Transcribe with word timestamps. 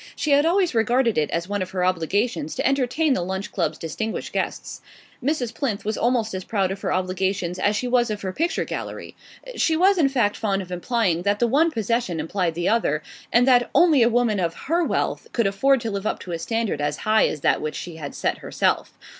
She 0.15 0.31
had 0.31 0.47
always 0.47 0.73
regarded 0.73 1.15
it 1.15 1.29
as 1.29 1.47
one 1.47 1.61
of 1.61 1.69
her 1.69 1.85
obligations 1.85 2.55
to 2.55 2.65
entertain 2.65 3.13
the 3.13 3.21
Lunch 3.21 3.51
Club's 3.51 3.77
distinguished 3.77 4.33
guests. 4.33 4.81
Mrs. 5.23 5.53
Plinth 5.53 5.85
was 5.85 5.95
almost 5.95 6.33
as 6.33 6.43
proud 6.43 6.71
of 6.71 6.81
her 6.81 6.91
obligations 6.91 7.59
as 7.59 7.75
she 7.75 7.87
was 7.87 8.09
of 8.09 8.23
her 8.23 8.33
picture 8.33 8.65
gallery; 8.65 9.15
she 9.57 9.77
was 9.77 9.99
in 9.99 10.09
fact 10.09 10.37
fond 10.37 10.63
of 10.63 10.71
implying 10.71 11.21
that 11.21 11.37
the 11.37 11.45
one 11.45 11.69
possession 11.69 12.19
implied 12.19 12.55
the 12.55 12.67
other, 12.67 13.03
and 13.31 13.47
that 13.47 13.69
only 13.75 14.01
a 14.01 14.09
woman 14.09 14.39
of 14.39 14.55
her 14.67 14.83
wealth 14.83 15.27
could 15.33 15.45
afford 15.45 15.79
to 15.81 15.91
live 15.91 16.07
up 16.07 16.17
to 16.21 16.31
a 16.31 16.39
standard 16.39 16.81
as 16.81 16.97
high 17.05 17.27
as 17.27 17.41
that 17.41 17.61
which 17.61 17.75
she 17.75 17.97
had 17.97 18.15
set 18.15 18.39
herself. 18.39 18.97